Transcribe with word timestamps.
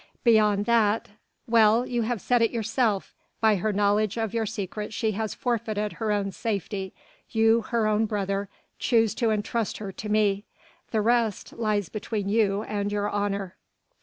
Beyond 0.23 0.65
that... 0.65 1.09
well! 1.47 1.85
you 1.85 2.01
have 2.01 2.21
said 2.21 2.41
it 2.41 2.49
yourself, 2.49 3.13
by 3.39 3.57
her 3.57 3.71
knowledge 3.71 4.17
of 4.17 4.33
your 4.33 4.47
secret 4.47 4.93
she 4.93 5.11
has 5.11 5.35
forfeited 5.35 5.93
her 5.93 6.11
own 6.11 6.31
safety; 6.31 6.95
you 7.29 7.61
her 7.67 7.85
own 7.85 8.07
brother 8.07 8.49
choose 8.79 9.13
to 9.13 9.29
entrust 9.29 9.77
her 9.77 9.91
to 9.91 10.09
me. 10.09 10.45
The 10.89 11.01
rest 11.01 11.53
lies 11.53 11.89
between 11.89 12.29
you 12.29 12.63
and 12.63 12.91
your 12.91 13.11
honour." 13.11 13.57